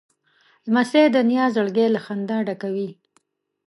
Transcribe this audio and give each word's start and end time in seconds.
لمسی 0.67 1.03
د 1.11 1.17
نیا 1.29 1.45
زړګی 1.55 1.87
له 1.91 1.99
خندا 2.05 2.37
ډکوي. 2.47 2.89